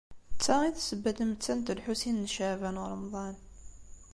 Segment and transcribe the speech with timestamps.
[0.35, 3.35] D ta i d ssebba n tmettant n Lḥusin n Caɛban u Ṛemḍan.